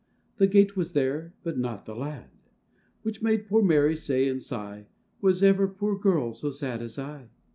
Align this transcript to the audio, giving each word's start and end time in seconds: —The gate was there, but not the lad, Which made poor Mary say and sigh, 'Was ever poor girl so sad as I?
—The 0.39 0.47
gate 0.47 0.75
was 0.75 0.93
there, 0.93 1.35
but 1.43 1.59
not 1.59 1.85
the 1.85 1.95
lad, 1.95 2.31
Which 3.03 3.21
made 3.21 3.45
poor 3.45 3.61
Mary 3.61 3.95
say 3.95 4.27
and 4.27 4.41
sigh, 4.41 4.87
'Was 5.21 5.43
ever 5.43 5.67
poor 5.67 5.95
girl 5.95 6.33
so 6.33 6.49
sad 6.49 6.81
as 6.81 6.97
I? 6.97 7.29